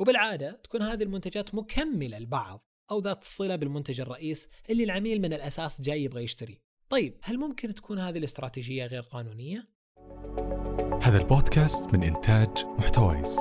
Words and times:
وبالعادة 0.00 0.60
تكون 0.64 0.82
هذه 0.82 1.02
المنتجات 1.02 1.54
مكملة 1.54 2.18
لبعض 2.18 2.64
أو 2.90 3.00
ذات 3.00 3.22
الصلة 3.22 3.56
بالمنتج 3.56 4.00
الرئيس 4.00 4.48
اللي 4.70 4.84
العميل 4.84 5.20
من 5.20 5.32
الأساس 5.32 5.80
جاي 5.80 6.04
يبغى 6.04 6.22
يشتريه 6.24 6.62
طيب 6.88 7.18
هل 7.22 7.38
ممكن 7.38 7.74
تكون 7.74 7.98
هذه 7.98 8.18
الاستراتيجية 8.18 8.86
غير 8.86 9.02
قانونية؟ 9.02 9.68
هذا 11.02 11.18
البودكاست 11.18 11.94
من 11.94 12.02
إنتاج 12.02 12.64
محتويس. 12.78 13.38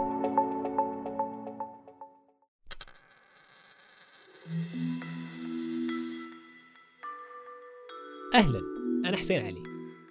أهلا 8.36 8.60
أنا 9.06 9.18
حسين 9.18 9.46
علي. 9.46 9.64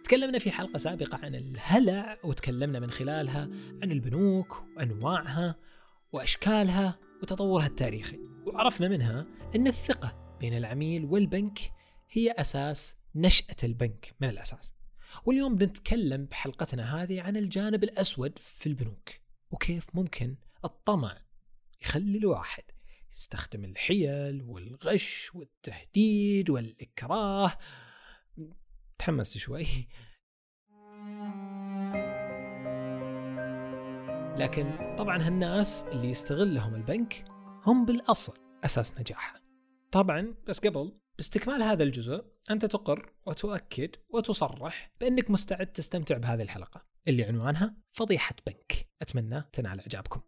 تكلمنا 0.04 0.38
في 0.38 0.50
حلقة 0.50 0.78
سابقة 0.78 1.18
عن 1.22 1.34
الهلع 1.34 2.18
وتكلمنا 2.24 2.80
من 2.80 2.90
خلالها 2.90 3.48
عن 3.82 3.90
البنوك 3.90 4.62
وأنواعها 4.76 5.56
وأشكالها 6.12 6.98
وتطورها 7.22 7.66
التاريخي. 7.66 8.18
وعرفنا 8.46 8.88
منها 8.88 9.27
أن 9.56 9.66
الثقة 9.66 10.37
بين 10.41 10.56
العميل 10.56 11.05
والبنك 11.05 11.73
هي 12.10 12.30
أساس 12.30 12.96
نشأة 13.15 13.56
البنك 13.65 14.15
من 14.20 14.29
الأساس. 14.29 14.73
واليوم 15.24 15.56
بنتكلم 15.56 16.24
بحلقتنا 16.24 17.02
هذه 17.02 17.23
عن 17.23 17.37
الجانب 17.37 17.84
الأسود 17.84 18.38
في 18.38 18.66
البنوك 18.66 19.10
وكيف 19.51 19.87
ممكن 19.95 20.37
الطمع 20.65 21.23
يخلي 21.82 22.18
الواحد 22.18 22.65
يستخدم 23.12 23.65
الحيل 23.65 24.43
والغش 24.43 25.30
والتهديد 25.34 26.51
والإكراه. 26.51 27.52
تحمست 28.98 29.38
شوي. 29.38 29.66
لكن 34.38 34.95
طبعا 34.98 35.23
هالناس 35.23 35.84
اللي 35.84 36.10
يستغلهم 36.10 36.74
البنك 36.74 37.24
هم 37.66 37.84
بالأصل 37.84 38.34
أساس 38.65 39.01
نجاحه. 39.01 39.41
طبعا 39.92 40.35
بس 40.46 40.66
قبل 40.66 40.99
باستكمال 41.16 41.62
هذا 41.62 41.82
الجزء 41.82 42.24
أنت 42.51 42.65
تقر 42.66 43.12
وتؤكد 43.27 43.90
وتصرح 44.09 44.93
بأنك 45.01 45.30
مستعد 45.30 45.66
تستمتع 45.66 46.16
بهذه 46.16 46.43
الحلقة 46.43 46.85
اللي 47.09 47.24
عنوانها 47.24 47.77
فضيحة 47.90 48.35
بنك. 48.46 48.88
أتمنى 49.02 49.45
تنال 49.52 49.80
إعجابكم. 49.80 50.21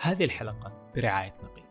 هذه 0.00 0.24
الحلقة 0.24 0.90
برعاية 0.96 1.34
نقي. 1.42 1.64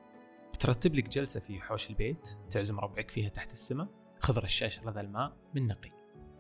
بترتب 0.53 0.95
لك 0.95 1.09
جلسة 1.09 1.39
في 1.39 1.61
حوش 1.61 1.89
البيت 1.89 2.37
تعزم 2.51 2.79
ربعك 2.79 3.09
فيها 3.11 3.29
تحت 3.29 3.53
السماء 3.53 3.87
خذ 4.19 4.39
رشاش 4.39 4.79
رذا 4.79 5.01
الماء 5.01 5.37
من 5.53 5.67
نقي. 5.67 5.98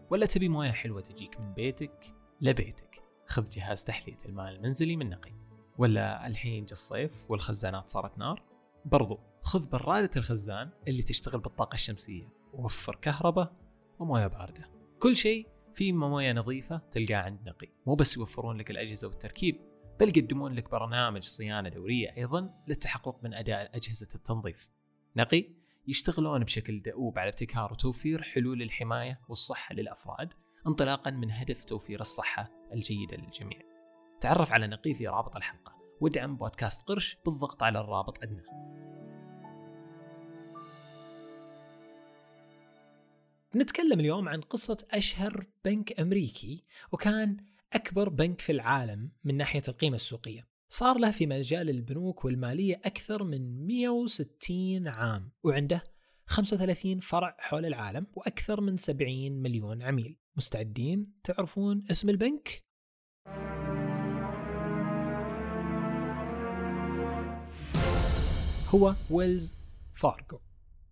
ولا 0.09 0.25
تبي 0.25 0.49
موية 0.49 0.71
حلوة 0.71 1.01
تجيك 1.01 1.39
من 1.39 1.53
بيتك؟ 1.53 2.13
لبيتك. 2.41 3.03
خذ 3.27 3.49
جهاز 3.49 3.83
تحلية 3.83 4.17
الماء 4.25 4.49
المنزلي 4.49 4.95
من 4.95 5.09
نقي. 5.09 5.33
ولا 5.77 6.27
الحين 6.27 6.65
جا 6.65 6.71
الصيف 6.71 7.31
والخزانات 7.31 7.89
صارت 7.89 8.17
نار؟ 8.17 8.43
برضو 8.85 9.19
خذ 9.41 9.69
برادة 9.69 10.09
الخزان 10.17 10.69
اللي 10.87 11.03
تشتغل 11.03 11.39
بالطاقة 11.39 11.73
الشمسية. 11.73 12.29
ووفر 12.53 12.95
كهرباء 12.95 13.53
وموية 13.99 14.27
باردة. 14.27 14.69
كل 14.99 15.15
شيء 15.15 15.47
في 15.73 15.91
موية 15.93 16.33
نظيفة 16.33 16.81
تلقاه 16.91 17.17
عند 17.17 17.49
نقي. 17.49 17.67
مو 17.87 17.95
بس 17.95 18.17
يوفرون 18.17 18.57
لك 18.57 18.71
الأجهزة 18.71 19.07
والتركيب 19.07 19.61
بل 19.99 20.17
يقدمون 20.17 20.53
لك 20.53 20.71
برنامج 20.71 21.23
صيانة 21.23 21.69
دورية 21.69 22.17
أيضا 22.17 22.63
للتحقق 22.67 23.23
من 23.23 23.33
أداء 23.33 23.75
أجهزة 23.75 24.07
التنظيف. 24.15 24.69
نقي 25.15 25.58
يشتغلون 25.87 26.43
بشكل 26.43 26.81
دؤوب 26.81 27.19
على 27.19 27.29
ابتكار 27.29 27.71
وتوفير 27.71 28.21
حلول 28.21 28.61
الحماية 28.61 29.19
والصحة 29.29 29.75
للأفراد 29.75 30.29
انطلاقا 30.67 31.11
من 31.11 31.31
هدف 31.31 31.65
توفير 31.65 32.01
الصحة 32.01 32.49
الجيدة 32.73 33.17
للجميع. 33.17 33.61
تعرف 34.21 34.51
على 34.51 34.67
نقي 34.67 34.93
في 34.93 35.07
رابط 35.07 35.35
الحلقة. 35.35 35.75
وادعم 36.01 36.35
بودكاست 36.35 36.87
قرش 36.87 37.17
بالضغط 37.25 37.63
على 37.63 37.79
الرابط 37.79 38.23
أدنى. 38.23 38.43
نتكلم 43.55 43.99
اليوم 43.99 44.29
عن 44.29 44.41
قصة 44.41 44.77
أشهر 44.91 45.47
بنك 45.65 45.99
أمريكي 45.99 46.63
وكان 46.91 47.37
أكبر 47.73 48.09
بنك 48.09 48.41
في 48.41 48.51
العالم 48.51 49.11
من 49.23 49.37
ناحية 49.37 49.63
القيمة 49.67 49.95
السوقية. 49.95 50.48
صار 50.71 50.97
له 50.97 51.11
في 51.11 51.27
مجال 51.27 51.69
البنوك 51.69 52.25
والمالية 52.25 52.81
أكثر 52.85 53.23
من 53.23 53.67
160 53.67 54.87
عام 54.87 55.31
وعنده 55.43 55.83
35 56.25 56.99
فرع 56.99 57.35
حول 57.39 57.65
العالم 57.65 58.07
وأكثر 58.13 58.61
من 58.61 58.77
70 58.77 59.31
مليون 59.31 59.81
عميل. 59.81 60.17
مستعدين 60.37 61.13
تعرفون 61.23 61.83
اسم 61.91 62.09
البنك؟ 62.09 62.63
هو 68.69 68.95
ويلز 69.09 69.53
فارغو. 69.93 70.41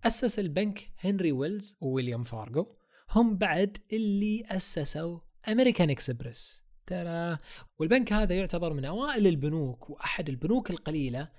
أسس 0.06 0.40
البنك 0.40 0.92
هنري 1.00 1.32
ويلز 1.32 1.76
وويليام 1.82 2.24
فارغو 2.24 2.78
هم 3.12 3.38
بعد 3.38 3.78
اللي 3.94 4.44
أسسوا 4.46 5.20
أمريكان 5.48 5.90
إكسبرس 5.90 6.67
ترى. 6.88 7.38
والبنك 7.80 8.14
هذا 8.14 8.36
يعتبر 8.36 8.74
من 8.74 8.86
أوائل 8.86 9.28
البنوك 9.28 9.90
وأحد 9.90 10.30
البنوك 10.30 10.70
القليلة 10.72 11.30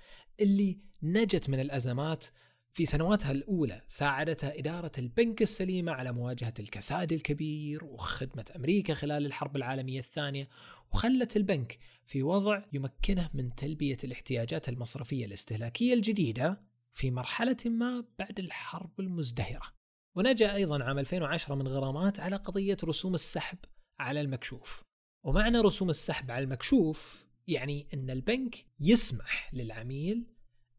اللي 0.41 0.79
نجت 1.03 1.49
من 1.49 1.59
الأزمات 1.59 2.25
في 2.71 2.85
سنواتها 2.85 3.31
الأولى 3.31 3.81
ساعدتها 3.87 4.59
إدارة 4.59 4.91
البنك 4.97 5.41
السليمة 5.41 5.91
على 5.91 6.11
مواجهة 6.11 6.53
الكساد 6.59 7.11
الكبير 7.11 7.83
وخدمة 7.83 8.45
أمريكا 8.55 8.93
خلال 8.93 9.25
الحرب 9.25 9.55
العالمية 9.55 9.99
الثانية 9.99 10.49
وخلت 10.91 11.37
البنك 11.37 11.79
في 12.07 12.23
وضع 12.23 12.61
يمكنه 12.73 13.29
من 13.33 13.55
تلبية 13.55 13.97
الاحتياجات 14.03 14.69
المصرفية 14.69 15.25
الاستهلاكية 15.25 15.93
الجديدة 15.93 16.61
في 16.93 17.11
مرحلة 17.11 17.57
ما 17.65 18.05
بعد 18.19 18.39
الحرب 18.39 18.99
المزدهرة. 18.99 19.67
ونجأ 20.15 20.55
أيضا 20.55 20.83
عام 20.83 20.99
2010 20.99 21.55
من 21.55 21.67
غرامات 21.67 22.19
على 22.19 22.35
قضية 22.35 22.77
رسوم 22.83 23.13
السحب 23.13 23.57
على 23.99 24.21
المكشوف. 24.21 24.88
ومعنى 25.23 25.59
رسوم 25.59 25.89
السحب 25.89 26.31
على 26.31 26.43
المكشوف 26.43 27.27
يعني 27.47 27.87
أن 27.93 28.09
البنك 28.09 28.65
يسمح 28.79 29.53
للعميل 29.53 30.27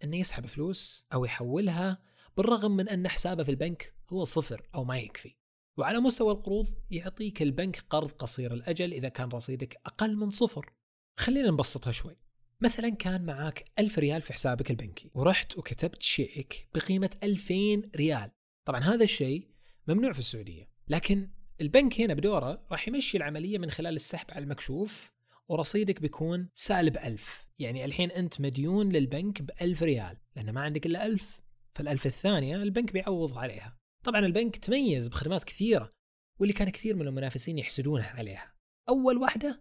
أنه 0.05 0.17
يسحب 0.17 0.47
فلوس 0.47 1.07
أو 1.13 1.25
يحولها 1.25 2.03
بالرغم 2.37 2.77
من 2.77 2.89
أن 2.89 3.09
حسابه 3.09 3.45
في 3.45 3.51
البنك 3.51 3.95
هو 4.11 4.25
صفر 4.25 4.63
أو 4.75 4.85
ما 4.85 4.99
يكفي. 4.99 5.35
وعلى 5.77 6.01
مستوى 6.01 6.33
القروض 6.33 6.67
يعطيك 6.91 7.43
البنك 7.43 7.85
قرض 7.91 8.11
قصير 8.11 8.55
الأجل 8.55 8.93
إذا 8.93 9.09
كان 9.09 9.29
رصيدك 9.29 9.81
أقل 9.87 10.17
من 10.17 10.31
صفر. 10.31 10.73
خلينا 11.17 11.51
نبسطها 11.51 11.93
شوي. 11.93 12.17
مثلا 12.61 12.89
كان 12.89 13.25
معاك 13.25 13.65
ألف 13.79 13.99
ريال 13.99 14.23
في 14.23 14.33
حسابك 14.33 14.71
البنكي 14.71 15.11
ورحت 15.15 15.59
وكتبت 15.59 16.03
شيك 16.03 16.69
بقيمة 16.75 17.11
2000 17.23 17.91
ريال. 17.97 18.31
طبعا 18.65 18.81
هذا 18.81 19.05
الشيء 19.05 19.49
ممنوع 19.89 20.13
في 20.13 20.19
السعودية 20.19 20.69
لكن 20.89 21.31
البنك 21.61 22.01
هنا 22.01 22.15
بدوره 22.15 22.61
راح 22.71 22.89
يمشي 22.89 23.17
العملية 23.17 23.59
من 23.59 23.71
خلال 23.71 23.95
السحب 23.95 24.31
على 24.31 24.43
المكشوف 24.43 25.13
ورصيدك 25.49 26.01
بيكون 26.01 26.49
سالب 26.55 26.97
ألف 26.97 27.47
يعني 27.59 27.85
الحين 27.85 28.11
أنت 28.11 28.41
مديون 28.41 28.89
للبنك 28.89 29.43
بألف 29.43 29.83
ريال 29.83 30.17
لأن 30.37 30.53
ما 30.53 30.61
عندك 30.61 30.87
إلا 30.87 31.07
ألف. 31.07 31.41
فالألف 31.75 32.07
الثانية 32.07 32.57
البنك 32.57 32.93
بيعوض 32.93 33.39
عليها. 33.39 33.77
طبعا 34.05 34.27
البنك 34.27 34.57
تميز 34.57 35.09
بخدمات 35.09 35.45
كثيرة 35.45 35.93
واللي 36.39 36.53
كان 36.53 36.69
كثير 36.69 36.97
من 36.97 37.07
المنافسين 37.07 37.59
يحسدونها 37.59 38.11
عليها. 38.11 38.55
أول 38.89 39.17
واحدة 39.17 39.61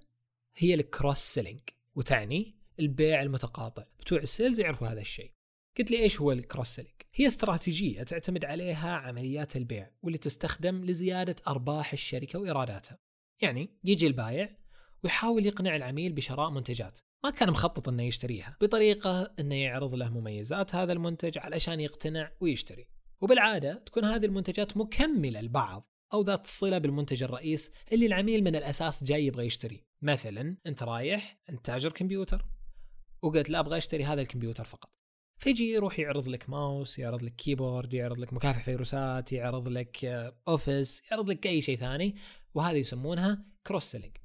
هي 0.56 0.74
ال 0.74 0.81
cross 0.81 1.18
selling 1.18 1.59
وتعني 1.96 2.56
البيع 2.80 3.22
المتقاطع. 3.22 3.86
بتوع 4.00 4.20
ال 4.20 4.26
sales 4.26 4.59
يعرفوا 4.59 4.88
هذا 4.88 5.02
الشيء. 5.02 5.32
قلت 5.78 5.92
لي 5.92 6.00
إيش 6.00 6.22
هو 6.22 6.32
ال 6.31 6.38
cross 6.38 6.68
selling 6.68 6.99
هي 7.14 7.28
استراتيجية 7.28 8.03
تعتمد 8.03 8.46
عليها 8.46 8.96
عمليات 8.96 9.56
البيع 9.56 9.92
واللي 10.02 10.18
تستخدم 10.18 10.86
لزيادة 10.86 11.36
أرباح 11.47 11.94
الشركة 11.94 12.40
وإيراداتها. 12.40 12.97
يعني 13.42 13.78
يجي 13.84 14.08
البايع 14.08 14.50
ويحاول 15.03 15.46
يقنع 15.46 15.75
العميل 15.75 16.14
بشراء 16.14 16.50
منتجات. 16.50 16.97
ما 17.23 17.29
كان 17.29 17.50
مخطط 17.50 17.90
إنه 17.90 18.03
يشتريها 18.03 18.58
بطريقة 18.61 19.34
إنه 19.40 19.56
يعرض 19.56 19.96
له 19.96 20.09
مميزات 20.09 20.76
هذا 20.76 20.94
المنتج 20.94 21.38
علشان 21.38 21.79
يقتنع 21.79 22.32
ويشتري. 22.40 22.88
وبالعادة 23.22 23.84
تكون 23.85 24.06
هذه 24.06 24.26
المنتجات 24.26 24.78
مكملة 24.78 25.41
لبعض 25.41 25.90
أو 26.14 26.22
ذات 26.22 26.46
الصلة 26.46 26.78
بالمنتج 26.78 27.23
الرئيس 27.23 27.72
اللي 27.91 28.06
العميل 28.06 28.44
من 28.44 28.56
الأساس 28.56 29.03
جاي 29.03 29.26
يبغى 29.26 29.46
يشتري. 29.46 29.85
مثلا 30.02 30.58
أنت 30.66 30.84
رايح 30.84 31.40
أنت 31.50 31.66
تاجر 31.66 31.91
كمبيوتر 31.91 32.46
وقلت 33.22 33.50
لا 33.50 33.59
أبغى 33.59 33.78
أشتري 33.78 34.03
هذا 34.06 34.22
الكمبيوتر 34.22 34.64
فقط. 34.64 34.98
فيجي 35.40 35.72
يروح 35.72 36.00
يعرض 36.00 36.28
لك 36.28 36.50
ماوس 36.50 37.00
يعرض 37.00 37.24
لك 37.24 37.36
keyboard 37.35 37.94
يعرض 37.94 38.20
لك 38.20 38.34
مكافح 38.34 38.64
فيروسات 38.64 39.34
يعرض 39.34 39.68
لك 39.68 40.06
Office 40.47 41.03
يعرض 41.12 41.30
لك 41.30 41.47
أي 41.47 41.62
شيء 41.62 41.78
ثاني 41.78 42.16
وهذه 42.53 42.78
يسمونها 42.78 43.46
cross 43.67 43.84
selling 43.84 44.17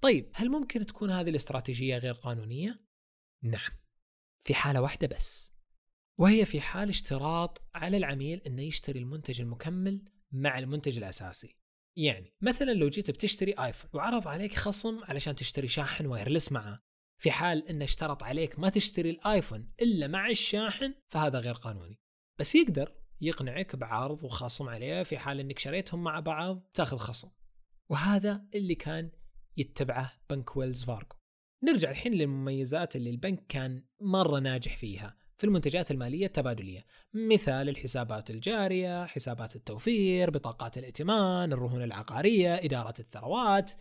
طيب 0.00 0.30
هل 0.34 0.50
ممكن 0.50 0.86
تكون 0.86 1.10
هذه 1.10 1.30
الاستراتيجية 1.30 1.98
غير 1.98 2.14
قانونية؟ 2.14 2.80
نعم. 3.42 3.70
في 4.44 4.54
حالة 4.54 4.82
واحدة 4.82 5.06
بس 5.06 5.52
وهي 6.18 6.46
في 6.46 6.60
حال 6.60 6.88
اشتراط 6.88 7.62
على 7.74 7.96
العميل 7.96 8.40
إنه 8.46 8.62
يشتري 8.62 8.98
المنتج 8.98 9.40
المكمل 9.40 10.04
مع 10.32 10.58
المنتج 10.58 10.98
الأساسي. 10.98 11.56
يعني 11.96 12.34
مثلا 12.40 12.70
لو 12.70 12.88
جيت 12.88 13.10
بتشتري 13.10 13.52
ايفون 13.52 13.90
وعرض 13.94 14.28
عليك 14.28 14.54
خصم 14.54 15.00
علشان 15.04 15.36
تشتري 15.36 15.68
شاحن 15.68 16.06
wireless 16.06 16.52
معه 16.52 16.87
في 17.18 17.30
حال 17.30 17.68
إنه 17.68 17.84
اشترط 17.84 18.22
عليك 18.22 18.58
ما 18.58 18.68
تشتري 18.68 19.10
الآيفون 19.10 19.70
إلا 19.82 20.06
مع 20.06 20.30
الشاحن 20.30 20.94
فهذا 21.08 21.38
غير 21.38 21.54
قانوني. 21.54 22.00
بس 22.38 22.54
يقدر 22.54 22.94
يقنعك 23.20 23.76
بعرض 23.76 24.24
وخصم 24.24 24.68
عليه 24.68 25.02
في 25.02 25.18
حال 25.18 25.40
إنك 25.40 25.58
شريتهم 25.58 26.04
مع 26.04 26.20
بعض 26.20 26.70
تاخذ 26.74 26.96
خصم. 26.96 27.30
وهذا 27.88 28.46
اللي 28.54 28.74
كان 28.74 29.10
يتبعه 29.56 30.12
بنك 30.30 30.56
ويلز 30.56 30.84
فارغو. 30.84 31.18
نرجع 31.64 31.90
الحين 31.90 32.14
للمميزات 32.14 32.96
اللي 32.96 33.10
البنك 33.10 33.46
كان 33.48 33.84
مرة 34.00 34.38
ناجح 34.38 34.76
فيها. 34.76 35.16
في 35.38 35.44
المنتجات 35.44 35.90
المالية 35.90 36.26
التبادلية. 36.26 36.84
مثال 37.14 37.68
الحسابات 37.68 38.30
الجارية 38.30 39.06
حسابات 39.06 39.56
التوفير 39.56 40.30
بطاقات 40.30 40.78
الائتمان 40.78 41.52
الرهون 41.52 41.82
العقارية 41.82 42.54
إدارة 42.54 42.94
الثروات 42.98 43.72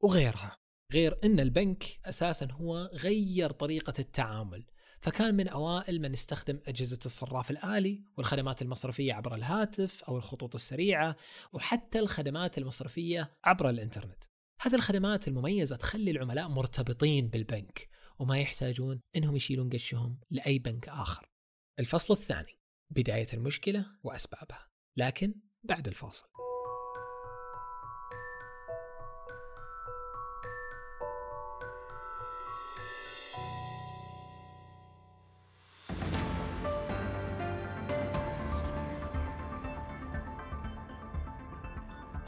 وغيرها. 0.00 0.59
غير 0.92 1.18
أن 1.24 1.40
البنك 1.40 1.84
أساسا 2.06 2.48
هو 2.52 2.90
غير 2.92 3.50
طريقة 3.50 3.94
التعامل 3.98 4.64
فكان 5.00 5.34
من 5.34 5.48
أوائل 5.48 6.00
من 6.00 6.12
استخدم 6.12 6.60
أجهزة 6.66 6.98
الصراف 7.06 7.50
الآلي 7.50 8.04
والخدمات 8.16 8.62
المصرفية 8.62 9.14
عبر 9.14 9.34
الهاتف 9.34 10.04
أو 10.04 10.16
الخطوط 10.16 10.54
السريعة 10.54 11.16
وحتى 11.52 11.98
الخدمات 11.98 12.58
المصرفية 12.58 13.30
عبر 13.44 13.70
الإنترنت 13.70 14.24
هذه 14.60 14.74
الخدمات 14.74 15.28
المميزة 15.28 15.76
تخلي 15.76 16.10
العملاء 16.10 16.48
مرتبطين 16.48 17.28
بالبنك 17.28 17.88
وما 18.18 18.38
يحتاجون 18.38 19.00
إنهم 19.16 19.36
يشيلون 19.36 19.70
قشهم 19.70 20.20
لأي 20.30 20.58
بنك 20.58 20.88
آخر. 20.88 21.30
الفصل 21.78 22.14
الثاني 22.14 22.58
بداية 22.90 23.26
المشكلة 23.34 23.86
وأسبابها، 24.02 24.68
لكن 24.96 25.34
بعد 25.62 25.88
الفاصل. 25.88 26.26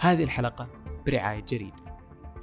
هذه 0.03 0.25
الحلقة 0.25 0.69
برعاية 1.07 1.41
جريد. 1.41 1.75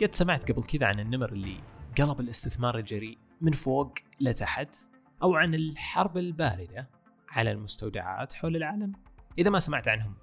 قد 0.02 0.16
سمعت 0.16 0.52
قبل 0.52 0.64
كذا 0.64 0.86
عن 0.86 1.00
النمر 1.00 1.32
اللي 1.32 1.58
قلب 1.98 2.20
الاستثمار 2.20 2.78
الجريء 2.78 3.18
من 3.42 3.52
فوق 3.52 3.94
لتحت 4.20 4.76
أو 5.24 5.36
عن 5.36 5.56
الحرب 5.56 6.18
الباردة 6.18 6.90
على 7.30 7.52
المستودعات 7.52 8.34
حول 8.34 8.56
العالم. 8.56 8.94
إذا 9.38 9.50
ما 9.50 9.60
سمعت 9.60 9.88
عنهم 9.88 10.16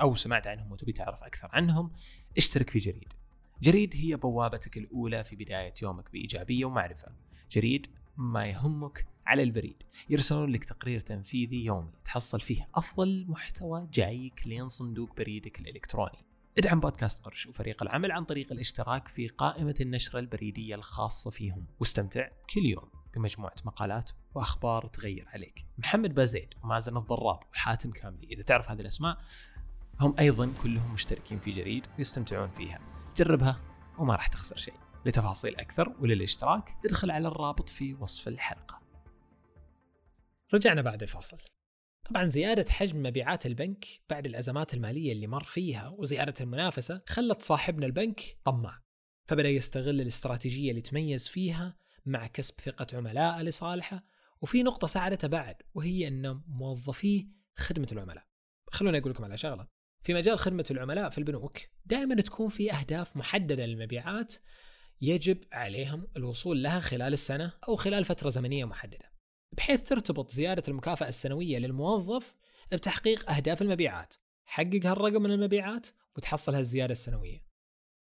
أو 0.00 0.14
سمعت 0.14 0.46
عنهم 0.46 0.72
وتبي 0.72 0.92
تعرف 0.92 1.22
أكثر 1.22 1.48
عنهم 1.52 1.90
اشترك 2.36 2.70
في 2.70 2.78
جريد. 2.78 3.12
جريد 3.62 3.94
هي 3.96 4.16
بوابتك 4.16 4.76
الأولى 4.76 5.24
في 5.24 5.36
بداية 5.36 5.74
يومك 5.82 6.12
بإيجابية 6.12 6.64
ومعرفة. 6.64 7.12
جريد 7.50 7.86
ما 8.16 8.46
يهمك 8.46 9.06
على 9.26 9.42
البريد. 9.42 9.82
يرسلون 10.10 10.52
لك 10.52 10.64
تقرير 10.64 11.00
تنفيذي 11.00 11.64
يومي 11.64 11.92
تحصل 12.04 12.40
فيه 12.40 12.68
أفضل 12.74 13.24
محتوى 13.28 13.88
جايك 13.92 14.46
لين 14.46 14.68
صندوق 14.68 15.16
بريدك 15.16 15.60
الإلكتروني. 15.60 16.31
ادعم 16.58 16.80
بودكاست 16.80 17.24
قرش 17.24 17.46
وفريق 17.46 17.82
العمل 17.82 18.12
عن 18.12 18.24
طريق 18.24 18.52
الاشتراك 18.52 19.08
في 19.08 19.28
قائمة 19.28 19.74
النشرة 19.80 20.18
البريدية 20.18 20.74
الخاصة 20.74 21.30
فيهم. 21.30 21.66
واستمتع 21.80 22.28
كل 22.54 22.66
يوم 22.66 22.90
بمجموعة 23.14 23.54
مقالات 23.64 24.10
وأخبار 24.34 24.86
تغير 24.86 25.28
عليك. 25.28 25.66
محمد 25.78 26.14
بازيد 26.14 26.54
ومازن 26.64 26.96
الضراب 26.96 27.40
وحاتم 27.52 27.90
كاملي. 27.90 28.26
إذا 28.26 28.42
تعرف 28.42 28.70
هذه 28.70 28.80
الأسماء 28.80 29.18
هم 30.00 30.14
أيضا 30.18 30.52
كلهم 30.62 30.94
مشتركين 30.94 31.38
في 31.38 31.50
جريد 31.50 31.86
ويستمتعون 31.98 32.50
فيها. 32.50 32.80
جربها 33.16 33.60
وما 33.98 34.14
راح 34.14 34.26
تخسر 34.26 34.56
شيء. 34.56 34.74
لتفاصيل 35.06 35.56
أكثر 35.56 35.94
وللاشتراك 36.00 36.76
ادخل 36.84 37.10
على 37.10 37.28
الرابط 37.28 37.68
في 37.68 37.94
وصف 37.94 38.28
الحلقة. 38.28 38.80
رجعنا 40.54 40.82
بعد 40.82 41.02
الفاصل 41.02 41.38
طبعا 42.10 42.28
زيادة 42.28 42.72
حجم 42.72 43.02
مبيعات 43.02 43.46
البنك 43.46 43.84
بعد 44.10 44.26
الأزمات 44.26 44.74
المالية 44.74 45.12
اللي 45.12 45.26
مر 45.26 45.44
فيها 45.44 45.88
وزيادة 45.88 46.34
المنافسة 46.40 47.02
خلت 47.08 47.42
صاحبنا 47.42 47.86
البنك 47.86 48.36
طماع 48.44 48.82
فبدأ 49.28 49.48
يستغل 49.48 50.00
الاستراتيجية 50.00 50.70
اللي 50.70 50.80
تميز 50.80 51.28
فيها 51.28 51.76
مع 52.06 52.26
كسب 52.26 52.60
ثقة 52.60 52.86
عملاء 52.96 53.42
لصالحه 53.42 54.04
وفي 54.40 54.62
نقطة 54.62 54.86
ساعدته 54.86 55.28
بعد 55.28 55.56
وهي 55.74 56.08
أن 56.08 56.40
موظفيه 56.46 57.26
خدمة 57.56 57.86
العملاء. 57.92 58.24
خلوني 58.70 58.98
أقول 58.98 59.10
لكم 59.10 59.24
على 59.24 59.36
شغلة. 59.36 59.66
في 60.02 60.14
مجال 60.14 60.38
خدمة 60.38 60.64
العملاء 60.70 61.10
في 61.10 61.18
البنوك 61.18 61.58
دائما 61.86 62.14
تكون 62.14 62.48
في 62.48 62.72
أهداف 62.72 63.16
محددة 63.16 63.66
للمبيعات 63.66 64.34
يجب 65.00 65.38
عليهم 65.52 66.08
الوصول 66.16 66.62
لها 66.62 66.80
خلال 66.80 67.12
السنة 67.12 67.52
أو 67.68 67.76
خلال 67.76 68.04
فترة 68.04 68.28
زمنية 68.30 68.64
محددة. 68.64 69.11
بحيث 69.52 69.82
ترتبط 69.82 70.30
زيادة 70.30 70.62
المكافأة 70.68 71.08
السنوية 71.08 71.58
للموظف 71.58 72.34
بتحقيق 72.72 73.30
أهداف 73.30 73.62
المبيعات. 73.62 74.14
حقق 74.44 74.80
هالرقم 74.86 75.22
من 75.22 75.30
المبيعات 75.30 75.88
وتحصل 76.16 76.54
هالزيادة 76.54 76.92
السنوية. 76.92 77.44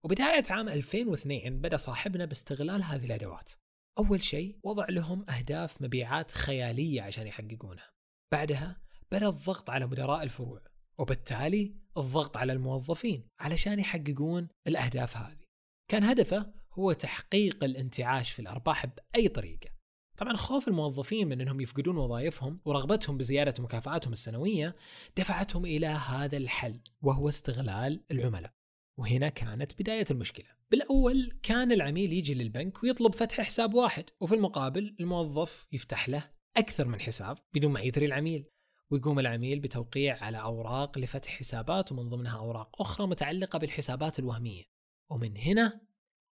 وبداية 0.03 0.43
عام 0.49 0.69
2002 0.69 1.61
بدأ 1.61 1.77
صاحبنا 1.77 2.25
باستغلال 2.25 2.83
هذه 2.83 3.05
الأدوات. 3.05 3.51
أول 3.97 4.23
شيء 4.23 4.59
وضع 4.63 4.85
لهم 4.89 5.29
أهداف 5.29 5.81
مبيعات 5.81 6.31
خيالية 6.31 7.01
عشان 7.01 7.27
يحققونها. 7.27 7.89
بعدها 8.31 8.81
بدأ 9.11 9.29
الضغط 9.29 9.69
على 9.69 9.87
مدراء 9.87 10.23
الفروع 10.23 10.61
وبالتالي 10.97 11.75
الضغط 11.97 12.37
على 12.37 12.53
الموظفين 12.53 13.27
علشان 13.39 13.79
يحققون 13.79 14.47
الأهداف 14.67 15.17
هذه. 15.17 15.45
كان 15.87 16.03
هدفه 16.03 16.53
هو 16.73 16.93
تحقيق 16.93 17.63
الانتعاش 17.63 18.31
في 18.31 18.39
الأرباح 18.39 18.85
بأي 18.85 19.27
طريقة. 19.27 19.78
طبعا 20.19 20.36
خوف 20.36 20.68
الموظفين 20.68 21.27
من 21.27 21.42
إنهم 21.42 21.62
يفقدون 21.62 21.98
وظائفهم 21.98 22.60
ورغبتهم 22.66 23.18
بزيادة 23.18 23.63
مكافآتهم 23.63 24.13
السنوية 24.13 24.75
دفعتهم 25.18 25.66
إلى 25.66 25.88
هذا 25.88 26.38
الحل 26.38 26.80
وهو 27.01 27.30
استغلال 27.30 28.04
العملاء. 28.12 28.54
وهنا 28.98 29.30
كانت 29.30 29.81
بداية 29.81 30.06
المشكلة. 30.12 30.45
بالأول 30.71 31.31
كان 31.44 31.71
العميل 31.71 32.13
يجي 32.13 32.33
للبنك 32.33 32.83
ويطلب 32.83 33.16
فتح 33.16 33.42
حساب 33.42 33.74
واحد 33.74 34.06
وفي 34.19 34.36
المقابل 34.36 34.95
الموظف 35.00 35.68
يفتح 35.71 36.10
له 36.10 36.30
أكثر 36.57 36.88
من 36.88 37.01
حساب 37.01 37.38
بدون 37.54 37.71
ما 37.71 37.80
يدري 37.80 38.06
العميل. 38.06 38.45
ويقوم 38.92 39.19
العميل 39.19 39.60
بتوقيع 39.60 40.24
على 40.24 40.42
أوراق 40.42 40.98
لفتح 40.98 41.31
حسابات 41.31 41.92
ومن 41.92 42.10
ضمنها 42.10 42.38
أوراق 42.38 42.81
أخرى 42.81 43.07
متعلقة 43.07 43.60
بالحسابات 43.60 44.19
الوهمية. 44.19 44.63
ومن 45.10 45.38
هنا 45.38 45.81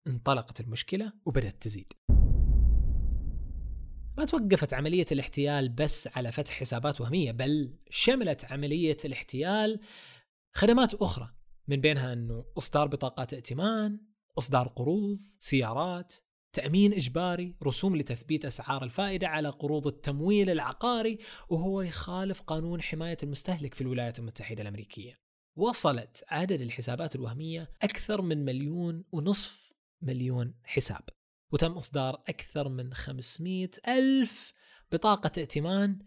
انطلقت 0.06 0.60
المشكلة 0.60 1.12
وبدأت 1.26 1.62
تزيد. 1.62 1.92
ما 4.18 4.24
توقفت 4.24 4.74
عملية 4.74 5.06
الاحتيال 5.12 5.68
بس 5.68 6.08
على 6.16 6.32
فتح 6.32 6.60
حسابات 6.60 7.00
وهمية 7.00 7.32
بل 7.32 7.78
شملت 7.90 8.52
عملية 8.52 8.96
الاحتيال 9.04 9.80
خدمات 10.54 10.94
أخرى 10.94 11.30
من 11.68 11.80
بينها 11.80 12.12
أنه 12.12 12.44
إصدار 12.58 12.86
بطاقات 12.86 13.34
ائتمان 13.34 14.00
إصدار 14.38 14.66
قروض 14.66 15.18
سيارات 15.40 16.14
تأمين 16.52 16.92
إجباري 16.92 17.54
رسوم 17.62 17.96
لتثبيت 17.96 18.44
أسعار 18.44 18.84
الفائدة 18.84 19.28
على 19.28 19.48
قروض 19.48 19.86
التمويل 19.86 20.50
العقاري 20.50 21.18
وهو 21.48 21.82
يخالف 21.82 22.40
قانون 22.40 22.82
حماية 22.82 23.16
المستهلك 23.22 23.74
في 23.74 23.80
الولايات 23.80 24.18
المتحدة 24.18 24.62
الأمريكية. 24.62 25.18
وصلت 25.56 26.24
عدد 26.28 26.60
الحسابات 26.60 27.14
الوهمية 27.14 27.70
أكثر 27.82 28.22
من 28.22 28.44
مليون 28.44 29.04
ونصف 29.12 29.72
مليون 30.02 30.54
حساب. 30.64 31.02
وتم 31.52 31.72
إصدار 31.72 32.14
أكثر 32.14 32.68
من 32.68 32.94
500 32.94 33.70
ألف 33.88 34.52
بطاقة 34.92 35.30
ائتمان 35.38 35.98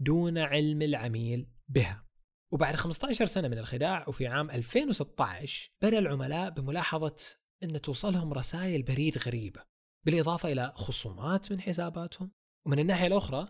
دون 0.00 0.38
علم 0.38 0.82
العميل 0.82 1.50
بها. 1.68 2.06
وبعد 2.52 2.76
15 2.76 3.26
سنة 3.26 3.48
من 3.48 3.58
الخداع 3.58 4.08
وفي 4.08 4.26
عام 4.26 4.50
2016 4.50 5.70
بدأ 5.82 5.98
العملاء 5.98 6.50
بملاحظة 6.50 7.16
أن 7.62 7.80
توصلهم 7.80 8.32
رسائل 8.32 8.82
بريد 8.82 9.18
غريبة 9.18 9.62
بالإضافة 10.06 10.52
إلى 10.52 10.72
خصومات 10.76 11.52
من 11.52 11.60
حساباتهم. 11.60 12.32
ومن 12.66 12.78
الناحية 12.78 13.06
الأخرى 13.06 13.48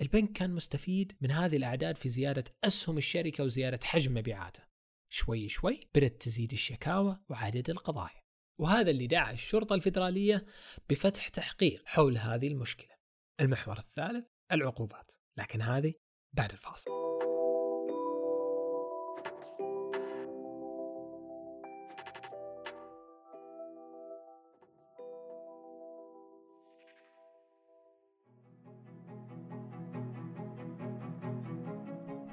البنك 0.00 0.32
كان 0.32 0.54
مستفيد 0.54 1.16
من 1.20 1.30
هذه 1.30 1.56
الأعداد 1.56 1.96
في 1.96 2.08
زيادة 2.08 2.44
أسهم 2.64 2.98
الشركة 2.98 3.44
وزيادة 3.44 3.80
حجم 3.84 4.14
مبيعاته. 4.14 4.62
شوي 5.08 5.48
شوي 5.48 5.88
بدأت 5.94 6.22
تزيد 6.22 6.52
الشكاوى 6.52 7.20
وعدد 7.28 7.70
القضايا. 7.70 8.23
وهذا 8.58 8.90
اللي 8.90 9.06
دعا 9.06 9.32
الشرطة 9.32 9.74
الفيدرالية 9.74 10.46
بفتح 10.90 11.28
تحقيق 11.28 11.82
حول 11.86 12.18
هذه 12.18 12.48
المشكلة. 12.48 12.94
المحور 13.40 13.78
الثالث 13.78 14.26
العقوبات، 14.52 15.12
لكن 15.36 15.62
هذه 15.62 15.94
بعد 16.32 16.52
الفاصل. 16.52 16.90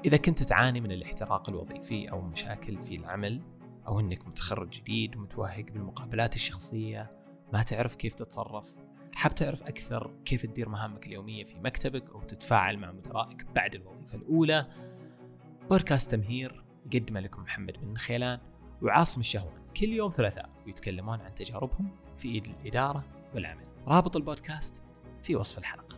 إذا 0.06 0.18
كنت 0.18 0.44
تعاني 0.44 0.82
من 0.82 0.92
الاحتراق 0.92 1.50
الوظيفي 1.50 2.12
أو 2.12 2.22
مشاكل 2.22 2.80
في 2.80 2.96
العمل 2.96 3.61
أو 3.88 4.00
أنك 4.00 4.28
متخرج 4.28 4.70
جديد 4.70 5.16
ومتوهق 5.16 5.66
بالمقابلات 5.66 6.36
الشخصية 6.36 7.12
ما 7.54 7.64
تعرف 7.64 7.96
كيف 7.96 8.14
تتصرف 8.14 8.66
حاب 9.16 9.36
تعرف 9.36 9.64
أكثر 9.64 10.12
كيف 10.26 10.46
تدير 10.46 10.70
مهامك 10.70 11.08
اليومية 11.08 11.44
في 11.44 11.56
مكتبك 11.60 12.10
أو 12.10 12.22
تتفاعل 12.22 12.78
مع 12.78 12.92
مدرائك 12.92 13.46
بعد 13.56 13.76
الوظيفة 13.76 14.18
الأولى. 14.18 14.68
بودكاست 15.70 16.12
تمهير 16.12 16.64
يقدمه 16.86 17.20
لكم 17.20 17.42
محمد 17.42 17.74
بن 17.82 17.96
خيلان 17.96 18.40
وعاصم 18.82 19.20
الشهوان. 19.20 19.62
كل 19.78 19.90
يوم 19.90 20.12
ثلاثاء 20.12 20.50
ويتكلمون 20.66 21.22
عن 21.22 21.36
تجاربهم 21.36 21.92
في 22.18 22.38
الإدارة 22.38 23.04
والعمل. 23.36 23.66
رابط 23.88 24.16
البودكاست 24.16 24.84
في 25.24 25.36
وصف 25.36 25.58
الحلقة. 25.58 25.91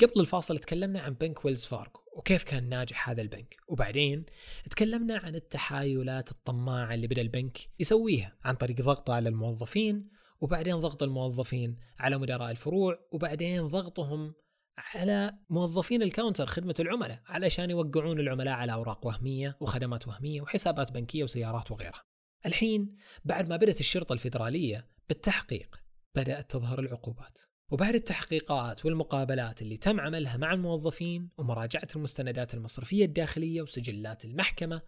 قبل 0.00 0.20
الفاصل 0.20 0.58
تكلمنا 0.58 1.00
عن 1.00 1.14
بنك 1.14 1.44
ويلز 1.44 1.64
فارغو 1.64 2.00
وكيف 2.16 2.42
كان 2.42 2.68
ناجح 2.68 3.08
هذا 3.08 3.22
البنك. 3.22 3.56
وبعدين 3.68 4.24
تكلمنا 4.70 5.16
عن 5.16 5.34
التحايلات 5.34 6.30
الطماعة 6.30 6.94
اللي 6.94 7.06
بدأ 7.06 7.22
البنك 7.22 7.58
يسويها 7.78 8.36
عن 8.44 8.54
طريق 8.54 8.76
ضغطه 8.76 9.14
على 9.14 9.28
الموظفين 9.28 10.08
وبعدين 10.40 10.76
ضغط 10.76 11.02
الموظفين 11.02 11.76
على 11.98 12.18
مدراء 12.18 12.50
الفروع 12.50 12.98
وبعدين 13.12 13.68
ضغطهم 13.68 14.34
على 14.78 15.38
موظفين 15.50 16.02
ال 16.02 16.08
counter 16.08 16.46
خدمة 16.46 16.74
العملاء 16.80 17.22
علشان 17.26 17.70
يوقعون 17.70 18.20
العملاء 18.20 18.54
على 18.54 18.72
أوراق 18.72 19.06
وهمية 19.06 19.56
وخدمات 19.60 20.08
وهمية 20.08 20.40
وحسابات 20.40 20.92
بنكية 20.92 21.24
وسيارات 21.24 21.70
وغيرها. 21.70 22.04
الحين 22.46 22.96
بعد 23.24 23.48
ما 23.48 23.56
بدأت 23.56 23.80
الشرطة 23.80 24.12
الفيدرالية 24.12 24.88
بالتحقيق 25.08 25.82
بدأت 26.14 26.50
تظهر 26.50 26.78
العقوبات. 26.78 27.38
وبعد 27.70 27.94
التحقيقات 27.94 28.84
والمقابلات 28.84 29.62
اللي 29.62 29.76
تم 29.76 30.00
عملها 30.00 30.36
مع 30.36 30.52
الموظفين 30.52 31.28
ومراجعة 31.38 31.88
المستندات 31.96 32.54
المصرفية 32.54 33.04
الداخلية 33.04 33.62
وسجلات 33.62 34.24
المحكمة 34.24 34.82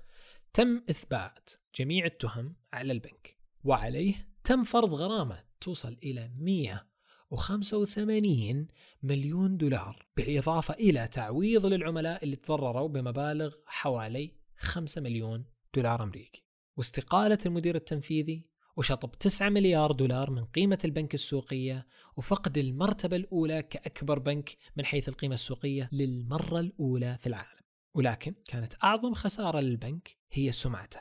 تم 0.52 0.82
إثبات 0.90 1.50
جميع 1.74 2.06
التهم 2.06 2.56
على 2.72 2.92
البنك 2.92 3.36
وعليه 3.64 4.28
تم 4.44 4.64
فرض 4.64 4.94
غرامة 4.94 5.44
توصل 5.60 5.96
إلى 6.02 6.30
185 6.38 8.68
مليون 9.02 9.56
دولار 9.56 10.06
بالإضافة 10.16 10.74
إلى 10.74 11.08
تعويض 11.08 11.66
للعملاء 11.66 12.24
اللي 12.24 12.36
تضرروا 12.36 12.88
بمبالغ 12.88 13.54
حوالي 13.66 14.32
5 14.56 15.00
مليون 15.00 15.44
دولار 15.74 16.02
أمريكي. 16.02 16.44
واستقالة 16.76 17.38
المدير 17.46 17.74
التنفيذي 17.74 18.49
وشطب 18.76 19.10
9 19.10 19.48
مليار 19.48 19.92
دولار 19.92 20.30
من 20.30 20.44
قيمة 20.44 20.78
البنك 20.84 21.14
السوقية 21.14 21.86
وفقد 22.16 22.58
المرتبة 22.58 23.16
الأولى 23.16 23.62
كأكبر 23.62 24.18
بنك 24.18 24.56
من 24.76 24.84
حيث 24.84 25.08
القيمة 25.08 25.34
السوقية 25.34 25.88
للمرة 25.92 26.60
الأولى 26.60 27.18
في 27.20 27.26
العالم. 27.26 27.60
ولكن 27.94 28.34
كانت 28.48 28.84
أعظم 28.84 29.14
خسارة 29.14 29.60
للبنك 29.60 30.16
هي 30.32 30.52
سمعته 30.52 31.00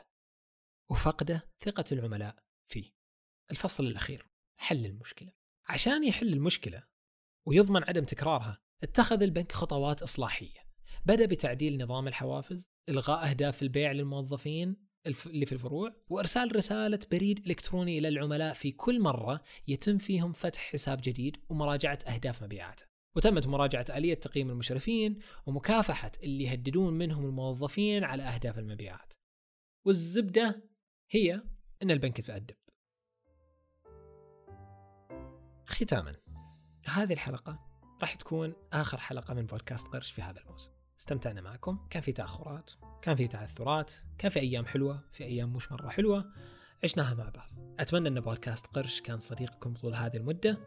وفقده 0.90 1.50
ثقة 1.60 1.84
العملاء 1.92 2.36
فيه. 2.66 2.92
الفصل 3.50 3.86
الأخير 3.86 4.26
حل 4.56 4.86
المشكلة. 4.86 5.32
عشان 5.68 6.04
يحل 6.04 6.32
المشكلة 6.32 6.82
ويضمن 7.46 7.84
عدم 7.84 8.04
تكرارها 8.04 8.58
اتخذ 8.82 9.22
البنك 9.22 9.52
خطوات 9.52 10.02
إصلاحية. 10.02 10.60
بدأ 11.06 11.26
بتعديل 11.26 11.82
نظام 11.82 12.08
الحوافز 12.08 12.70
إلغاء 12.88 13.30
أهداف 13.30 13.62
البيع 13.62 13.92
للموظفين 13.92 14.89
اللي 15.06 15.46
في 15.46 15.52
الفروع 15.52 15.94
وإرسال 16.08 16.56
رسالة 16.56 16.98
بريد 17.12 17.46
إلكتروني 17.46 17.98
إلى 17.98 18.08
العملاء 18.08 18.54
في 18.54 18.72
كل 18.72 19.00
مرة 19.00 19.42
يتم 19.68 19.98
فيهم 19.98 20.32
فتح 20.32 20.60
حساب 20.72 21.00
جديد 21.02 21.36
ومراجعة 21.48 21.98
أهداف 22.06 22.42
مبيعاته. 22.42 22.84
وتمت 23.16 23.46
مراجعة 23.46 23.84
آلية 23.90 24.14
تقييم 24.14 24.50
المشرفين 24.50 25.18
ومكافحة 25.46 26.12
اللي 26.22 26.44
يهددون 26.44 26.94
منهم 26.94 27.26
الموظفين 27.26 28.04
على 28.04 28.22
أهداف 28.22 28.58
المبيعات. 28.58 29.12
والزبدة 29.84 30.70
هي 31.10 31.42
إن 31.82 31.90
البنك 31.90 32.18
يتأدب. 32.18 32.56
ختاما 35.66 36.16
هذه 36.86 37.12
الحلقة 37.12 37.58
راح 38.00 38.14
تكون 38.14 38.54
آخر 38.72 38.98
حلقة 38.98 39.34
من 39.34 39.46
بودكاست 39.46 39.86
قرش 39.86 40.10
في 40.10 40.22
هذا 40.22 40.40
الموسم. 40.40 40.79
استمتعنا 41.00 41.40
معكم. 41.40 41.78
كان 41.90 42.02
في 42.02 42.12
تأخرات 42.12 42.70
كان 43.02 43.16
في 43.16 43.28
تعثرات 43.28 43.92
كان 44.18 44.30
في 44.30 44.40
أيام 44.40 44.66
حلوة 44.66 45.00
في 45.12 45.24
أيام 45.24 45.52
مش 45.52 45.72
مرة 45.72 45.88
حلوة. 45.88 46.24
عشناها 46.84 47.14
مع 47.14 47.28
بعض. 47.28 47.50
أتمنى 47.78 48.08
أن 48.08 48.20
بودكاست 48.20 48.66
قرش 48.66 49.00
كان 49.00 49.20
صديقكم 49.20 49.74
طول 49.74 49.94
هذه 49.94 50.16
المدة. 50.16 50.58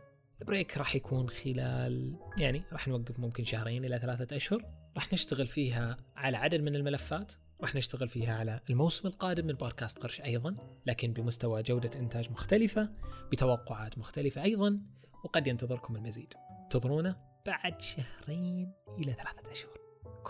البريك 0.41 0.77
راح 0.77 0.95
يكون 0.95 1.29
خلال 1.29 2.17
يعني 2.37 2.63
راح 2.71 2.87
نوقف 2.87 3.19
ممكن 3.19 3.43
شهرين 3.43 3.85
إلى 3.85 3.99
ثلاثة 3.99 4.35
أشهر. 4.35 4.65
راح 4.95 5.13
نشتغل 5.13 5.47
فيها 5.47 5.97
على 6.15 6.37
عدد 6.37 6.61
من 6.61 6.75
الملفات. 6.75 7.33
راح 7.61 7.75
نشتغل 7.75 8.09
فيها 8.09 8.37
على 8.37 8.59
الموسم 8.69 9.07
القادم 9.07 9.45
من 9.45 9.53
بودكاست 9.53 9.99
قرش 9.99 10.21
أيضا 10.21 10.55
لكن 10.85 11.13
بمستوى 11.13 11.63
جودة 11.63 11.99
إنتاج 11.99 12.31
مختلفة 12.31 12.89
بتوقعات 13.31 13.97
مختلفة 13.97 14.43
أيضا 14.43 14.79
وقد 15.23 15.47
ينتظركم 15.47 15.95
المزيد. 15.95 16.33
انتظرونا 16.63 17.15
بعد 17.45 17.81
شهرين 17.81 18.73
إلى 18.99 19.13
ثلاثة 19.13 19.51
أشهر. 19.51 19.82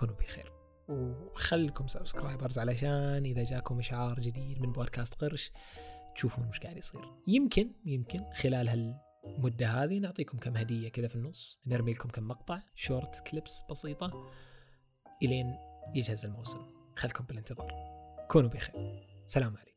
كونوا 0.03 0.15
بخير. 0.15 0.51
وخلكم 0.89 1.87
subscribers 1.87 2.59
علشان 2.59 3.25
إذا 3.25 3.43
جاكم 3.43 3.79
إشعار 3.79 4.19
جديد 4.19 4.61
من 4.61 4.71
بودكاست 4.71 5.13
قرش 5.13 5.51
تشوفون 6.15 6.47
وش 6.47 6.59
قاعد 6.59 6.77
يصير. 6.77 7.01
يمكن 7.27 7.71
يمكن 7.85 8.23
خلال 8.33 8.67
هالمدة 8.67 9.67
هذه 9.67 9.99
نعطيكم 9.99 10.37
كم 10.37 10.57
هدية 10.57 10.89
كذا 10.89 11.07
في 11.07 11.15
النص 11.15 11.59
نرمي 11.65 11.93
لكم 11.93 12.09
كم 12.09 12.27
مقطع 12.27 12.59
short 12.75 13.27
clips 13.27 13.63
بسيطة 13.69 14.31
إلين 15.23 15.57
يجهز 15.95 16.25
الموسم. 16.25 16.61
خلكم 16.95 17.25
بالانتظار. 17.25 17.73
كونوا 18.31 18.49
بخير. 18.49 18.75
سلام 19.27 19.57
عليكم. 19.57 19.72